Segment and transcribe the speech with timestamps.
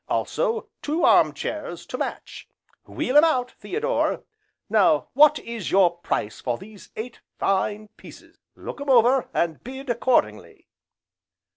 [0.09, 2.49] Also two arm chairs to match,
[2.87, 4.23] wheel 'em out, Theodore!
[4.67, 9.91] Now what is your price for these eight fine pieces, look 'em over and bid
[9.91, 10.65] accordingly."